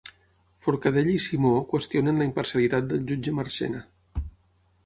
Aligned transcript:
Forcadell 0.67 1.11
i 1.15 1.19
Simó 1.25 1.51
qüestionen 1.73 2.19
la 2.21 2.29
imparcialitat 2.31 2.91
del 2.95 3.07
jutge 3.13 3.35
Marchena 3.43 3.83